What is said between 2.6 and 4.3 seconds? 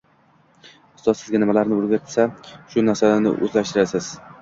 shu narsalarni o’zlashtirasiz